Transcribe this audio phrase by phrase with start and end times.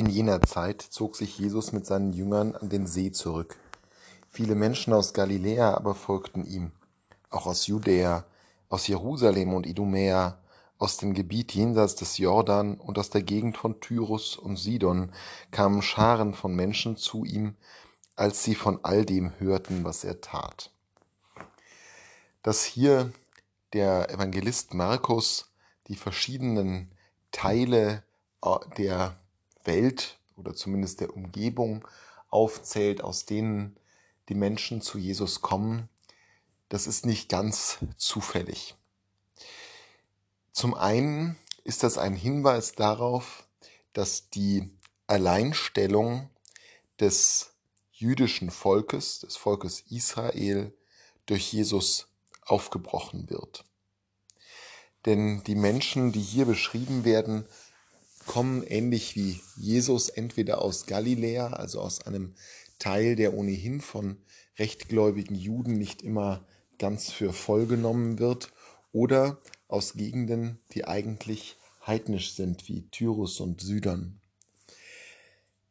[0.00, 3.58] In jener Zeit zog sich Jesus mit seinen Jüngern an den See zurück.
[4.30, 6.72] Viele Menschen aus Galiläa aber folgten ihm,
[7.28, 8.24] auch aus Judäa,
[8.70, 10.38] aus Jerusalem und Idumäa,
[10.78, 15.12] aus dem Gebiet jenseits des Jordan und aus der Gegend von Tyrus und Sidon
[15.50, 17.56] kamen Scharen von Menschen zu ihm,
[18.16, 20.70] als sie von all dem hörten, was er tat.
[22.42, 23.12] Dass hier
[23.74, 25.50] der Evangelist Markus
[25.88, 26.90] die verschiedenen
[27.32, 28.02] Teile
[28.42, 29.20] äh, der
[29.70, 31.86] Welt oder zumindest der Umgebung
[32.28, 33.76] aufzählt, aus denen
[34.28, 35.88] die Menschen zu Jesus kommen,
[36.68, 38.74] das ist nicht ganz zufällig.
[40.52, 43.46] Zum einen ist das ein Hinweis darauf,
[43.92, 44.70] dass die
[45.06, 46.30] Alleinstellung
[46.98, 47.54] des
[47.92, 50.72] jüdischen Volkes, des Volkes Israel,
[51.26, 52.08] durch Jesus
[52.42, 53.64] aufgebrochen wird.
[55.06, 57.46] Denn die Menschen, die hier beschrieben werden,
[58.30, 62.36] kommen ähnlich wie Jesus entweder aus Galiläa, also aus einem
[62.78, 64.18] Teil, der ohnehin von
[64.56, 66.46] rechtgläubigen Juden nicht immer
[66.78, 68.52] ganz für voll genommen wird,
[68.92, 74.20] oder aus Gegenden, die eigentlich heidnisch sind, wie Tyrus und Sidon.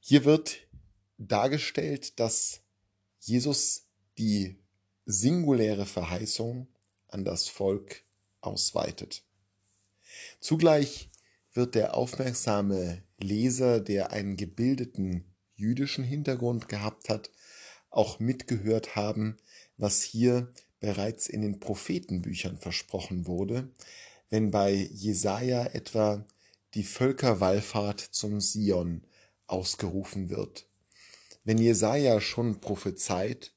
[0.00, 0.58] Hier wird
[1.16, 2.60] dargestellt, dass
[3.20, 3.86] Jesus
[4.18, 4.58] die
[5.06, 6.68] singuläre Verheißung
[7.08, 8.02] an das Volk
[8.42, 9.22] ausweitet.
[10.38, 11.08] Zugleich
[11.54, 17.30] wird der aufmerksame Leser, der einen gebildeten jüdischen Hintergrund gehabt hat,
[17.90, 19.36] auch mitgehört haben,
[19.76, 23.70] was hier bereits in den Prophetenbüchern versprochen wurde,
[24.30, 26.26] wenn bei Jesaja etwa
[26.74, 29.06] die Völkerwallfahrt zum Sion
[29.46, 30.66] ausgerufen wird.
[31.44, 33.52] Wenn Jesaja schon prophezeit,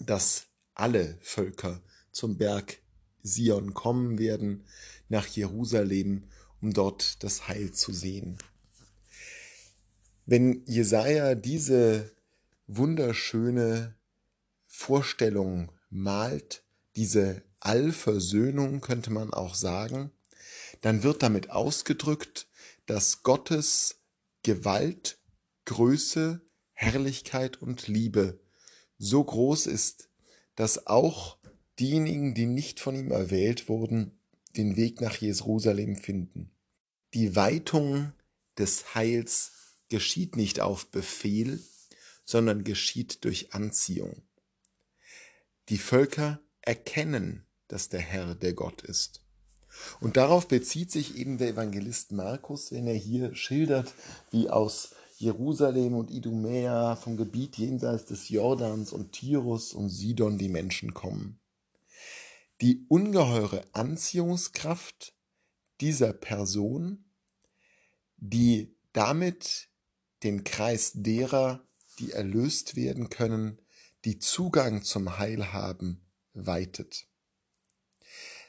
[0.00, 2.78] dass alle Völker zum Berg
[3.22, 4.64] Sion kommen werden,
[5.08, 6.24] nach Jerusalem,
[6.64, 8.38] um dort das Heil zu sehen.
[10.24, 12.10] Wenn Jesaja diese
[12.66, 13.94] wunderschöne
[14.66, 16.64] Vorstellung malt,
[16.96, 20.10] diese Allversöhnung könnte man auch sagen,
[20.80, 22.46] dann wird damit ausgedrückt,
[22.86, 23.96] dass Gottes
[24.42, 25.18] Gewalt,
[25.66, 26.40] Größe,
[26.72, 28.40] Herrlichkeit und Liebe
[28.96, 30.08] so groß ist,
[30.56, 31.36] dass auch
[31.78, 34.18] diejenigen, die nicht von ihm erwählt wurden,
[34.56, 36.53] den Weg nach Jerusalem finden.
[37.14, 38.12] Die Weitung
[38.58, 39.52] des Heils
[39.88, 41.62] geschieht nicht auf Befehl,
[42.24, 44.22] sondern geschieht durch Anziehung.
[45.68, 49.20] Die Völker erkennen, dass der Herr der Gott ist.
[50.00, 53.94] Und darauf bezieht sich eben der Evangelist Markus, wenn er hier schildert,
[54.32, 60.48] wie aus Jerusalem und Idumäa vom Gebiet jenseits des Jordans und Tirus und Sidon die
[60.48, 61.38] Menschen kommen.
[62.60, 65.13] Die ungeheure Anziehungskraft
[65.84, 67.04] dieser Person,
[68.16, 69.68] die damit
[70.22, 71.68] den Kreis derer,
[71.98, 73.60] die erlöst werden können,
[74.06, 76.00] die Zugang zum Heil haben,
[76.32, 77.06] weitet.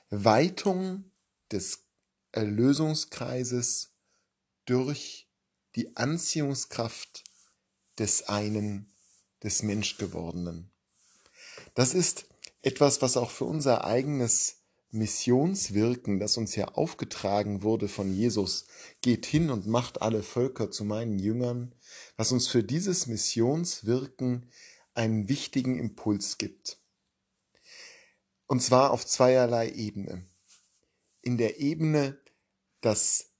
[0.09, 1.11] Weitung
[1.51, 1.83] des
[2.31, 3.91] Erlösungskreises
[4.63, 5.27] durch
[5.75, 7.25] die Anziehungskraft
[7.99, 8.93] des einen,
[9.43, 10.71] des Menschgewordenen.
[11.73, 12.27] Das ist
[12.61, 14.61] etwas, was auch für unser eigenes
[14.95, 18.65] Missionswirken, das uns ja aufgetragen wurde von Jesus,
[19.01, 21.75] geht hin und macht alle Völker zu meinen Jüngern,
[22.17, 24.49] was uns für dieses Missionswirken
[24.93, 26.79] einen wichtigen Impuls gibt.
[28.47, 30.25] Und zwar auf zweierlei Ebene.
[31.21, 32.17] In der Ebene,
[32.81, 33.31] dass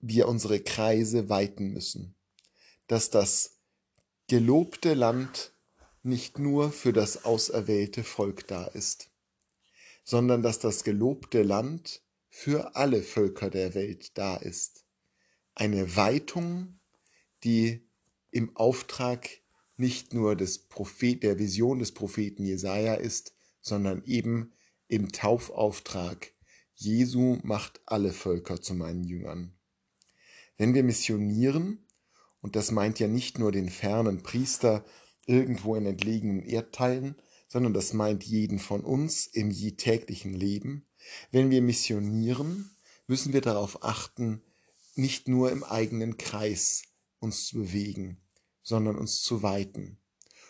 [0.00, 2.14] wir unsere Kreise weiten müssen,
[2.86, 3.58] dass das
[4.28, 5.52] gelobte Land
[6.02, 9.10] nicht nur für das auserwählte Volk da ist,
[10.06, 14.84] sondern dass das gelobte Land für alle Völker der Welt da ist.
[15.56, 16.78] Eine Weitung,
[17.42, 17.84] die
[18.30, 19.28] im Auftrag
[19.76, 24.52] nicht nur des Prophet, der Vision des Propheten Jesaja ist, sondern eben
[24.86, 26.32] im Taufauftrag.
[26.76, 29.58] Jesu macht alle Völker zu meinen Jüngern.
[30.56, 31.84] Wenn wir missionieren,
[32.40, 34.84] und das meint ja nicht nur den fernen Priester
[35.26, 37.16] irgendwo in entlegenen Erdteilen,
[37.48, 40.86] sondern das meint jeden von uns im täglichen Leben.
[41.30, 42.70] Wenn wir missionieren,
[43.06, 44.42] müssen wir darauf achten,
[44.94, 46.82] nicht nur im eigenen Kreis
[47.18, 48.18] uns zu bewegen,
[48.62, 49.98] sondern uns zu weiten.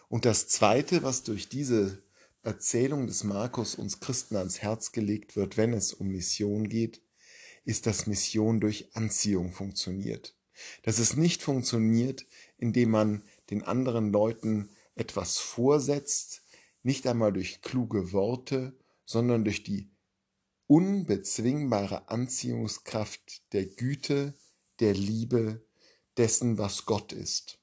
[0.09, 2.03] Und das Zweite, was durch diese
[2.43, 7.03] Erzählung des Markus uns Christen ans Herz gelegt wird, wenn es um Mission geht,
[7.65, 10.37] ist, dass Mission durch Anziehung funktioniert.
[10.85, 12.25] Dass es nicht funktioniert,
[12.57, 16.43] indem man den anderen Leuten etwas vorsetzt,
[16.87, 18.73] nicht einmal durch kluge Worte,
[19.05, 19.91] sondern durch die
[20.69, 24.35] unbezwingbare Anziehungskraft der Güte,
[24.79, 25.67] der Liebe,
[26.17, 27.59] dessen, was Gott ist.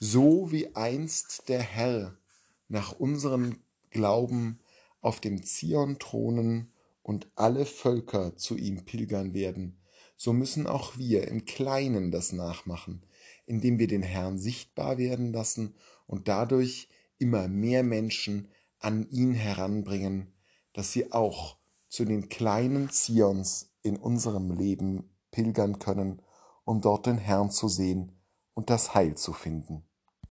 [0.00, 2.16] So wie einst der Herr
[2.68, 3.60] nach unserem
[3.90, 4.58] Glauben
[5.02, 9.82] auf dem Zion thronen und alle Völker zu ihm pilgern werden,
[10.16, 13.02] so müssen auch wir im Kleinen das nachmachen,
[13.44, 15.74] indem wir den Herrn sichtbar werden lassen
[16.06, 16.88] und dadurch
[17.18, 18.48] immer mehr Menschen
[18.78, 20.34] an ihn heranbringen,
[20.72, 21.56] dass sie auch
[21.88, 26.22] zu den kleinen Zions in unserem Leben pilgern können,
[26.64, 28.20] um dort den Herrn zu sehen
[28.54, 29.84] und das Heil zu finden.